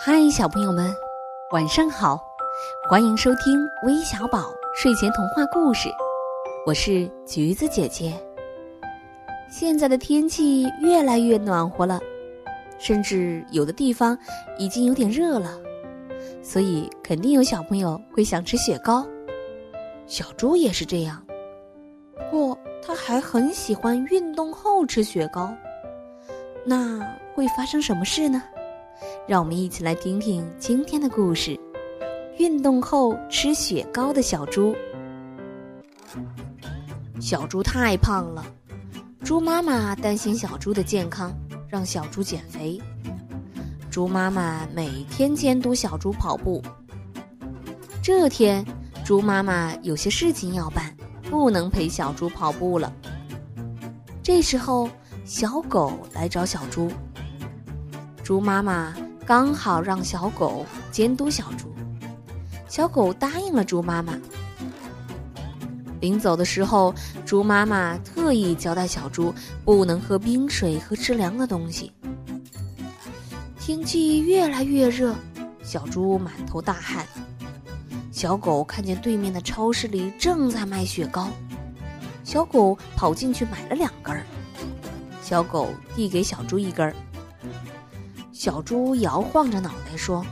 [0.00, 0.94] 嗨，小朋友们，
[1.50, 2.24] 晚上好！
[2.88, 5.88] 欢迎收听微小宝睡前童话故事，
[6.64, 8.16] 我是橘子姐姐。
[9.50, 11.98] 现在的天气越来越暖和了，
[12.78, 14.16] 甚至有的地方
[14.56, 15.58] 已经有点热了，
[16.44, 19.04] 所以肯定有小朋友会想吃雪糕。
[20.06, 21.20] 小猪也是这样，
[22.14, 25.52] 不过他还很喜欢运动后吃雪糕。
[26.64, 27.00] 那
[27.34, 28.40] 会发生什么事呢？
[29.26, 31.58] 让我们一起来听听今天的故事：
[32.38, 34.74] 运动后吃雪糕的小猪。
[37.20, 38.44] 小猪太胖了，
[39.24, 41.32] 猪妈妈担心小猪的健康，
[41.68, 42.80] 让小猪减肥。
[43.90, 46.62] 猪妈妈每天监督小猪跑步。
[48.02, 48.64] 这天，
[49.04, 50.96] 猪妈妈有些事情要办，
[51.28, 52.92] 不能陪小猪跑步了。
[54.22, 54.88] 这时候，
[55.24, 56.90] 小狗来找小猪。
[58.28, 61.72] 猪妈妈刚好让小狗监督小猪，
[62.68, 64.12] 小狗答应了猪妈妈。
[65.98, 69.32] 临走的时候，猪妈妈特意交代小猪
[69.64, 71.90] 不能喝冰水和吃凉的东西。
[73.58, 75.14] 天气越来越热，
[75.62, 77.06] 小猪满头大汗。
[78.12, 81.30] 小狗看见对面的超市里正在卖雪糕，
[82.24, 84.22] 小狗跑进去买了两根儿。
[85.22, 86.94] 小狗递给小猪一根儿。
[88.38, 90.24] 小猪摇晃着脑袋说：“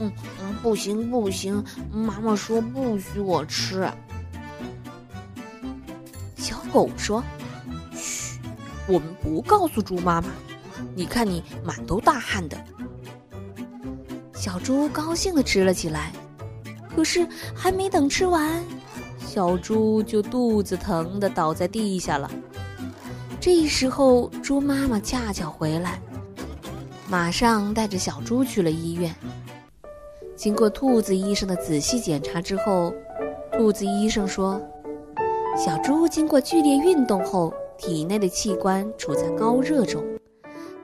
[0.00, 3.86] 嗯嗯，不行不行，妈妈说不许我吃。”
[6.34, 7.22] 小狗说
[7.94, 8.38] ：“嘘，
[8.88, 10.28] 我们不告诉猪妈妈。
[10.94, 12.56] 你看你满头大汗的。”
[14.32, 16.14] 小猪高兴的吃了起来，
[16.96, 18.64] 可是还没等吃完，
[19.18, 22.30] 小猪就肚子疼的倒在地下了。
[23.38, 26.00] 这时候，猪妈妈恰巧回来。
[27.08, 29.14] 马上带着小猪去了医院。
[30.34, 32.92] 经过兔子医生的仔细检查之后，
[33.52, 34.60] 兔子医生说，
[35.56, 40.04] 小猪经过剧烈运动后，体内的器官处在高热中，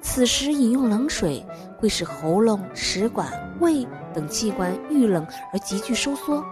[0.00, 1.44] 此时饮用冷水
[1.76, 3.28] 会使喉咙、食管、
[3.60, 6.42] 胃等器官遇冷而急剧收缩，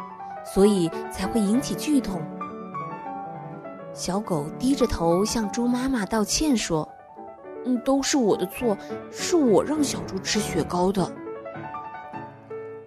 [0.45, 2.21] 所以才会引起剧痛。
[3.95, 6.89] 小狗低着头向猪妈妈道歉说。
[7.65, 8.77] 嗯，都是我的错，
[9.11, 11.11] 是我让小猪吃雪糕的。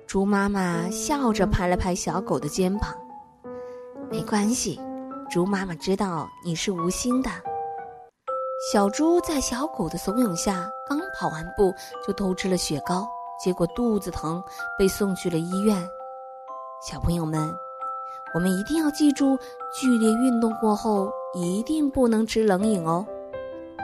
[0.07, 2.94] 猪妈妈笑着拍了拍小狗的肩膀，
[4.09, 4.79] 没关系，
[5.29, 7.29] 猪妈妈知道你是无心的。
[8.72, 11.73] 小猪在小狗的怂恿下，刚跑完步
[12.05, 13.07] 就偷吃了雪糕，
[13.44, 14.41] 结果肚子疼，
[14.78, 15.75] 被送去了医院。
[16.88, 17.53] 小朋友们，
[18.34, 19.38] 我们一定要记住，
[19.73, 23.05] 剧烈运动过后一定不能吃冷饮哦。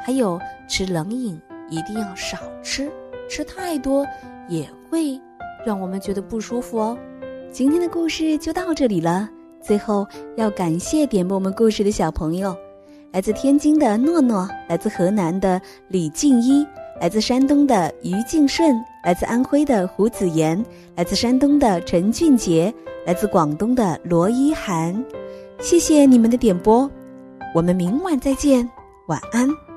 [0.04, 1.40] 还有吃冷饮
[1.70, 2.92] 一定要少吃，
[3.30, 4.06] 吃太多
[4.48, 5.20] 也会
[5.66, 6.98] 让我们觉得不舒服哦。
[7.52, 9.30] 今天的故事就到这里了。
[9.62, 12.56] 最后要感谢点播我们故事的小朋友，
[13.12, 16.66] 来自天津的诺诺，来自河南的李静一，
[17.02, 20.64] 来自山东的于静顺，来自安徽的胡子言，
[20.96, 22.74] 来自山东的陈俊杰，
[23.06, 25.04] 来自广东的罗一涵。
[25.60, 26.90] 谢谢你们的点播，
[27.54, 28.68] 我们明晚再见，
[29.08, 29.69] 晚安。